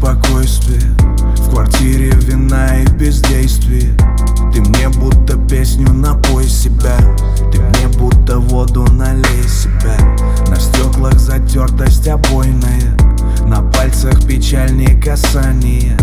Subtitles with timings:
[0.00, 0.80] спокойствие
[1.36, 3.94] В квартире вина и бездействие.
[4.52, 6.96] Ты мне будто песню напой себя.
[7.52, 9.96] Ты мне будто воду налей себя.
[10.48, 12.96] На стеклах затертость обойная.
[13.46, 15.96] На пальцах печаль не касание.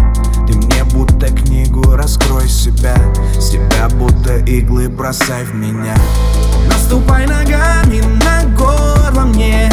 [0.48, 2.95] Ты мне будто книгу раскрой себя.
[3.40, 5.95] Себя будто иглы бросай в меня.
[6.68, 9.72] Наступай ногами на горло мне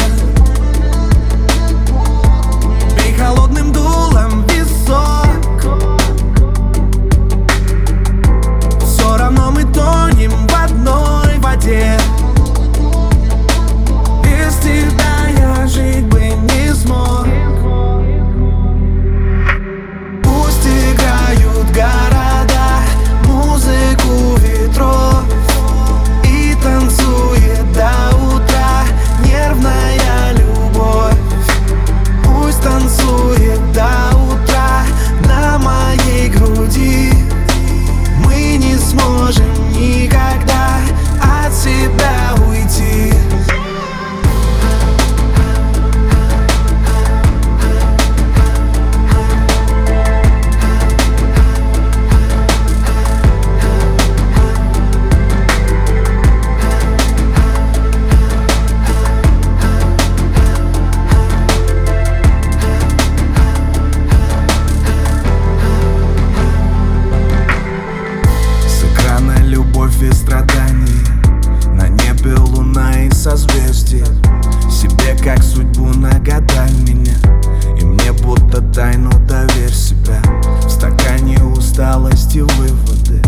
[82.35, 83.21] усталости выводы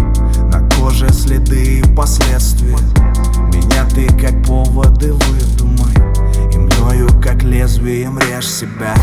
[0.52, 2.78] На коже следы и последствия.
[3.54, 5.94] Меня ты как поводы выдумай
[6.54, 8.96] И мною как лезвием режь себя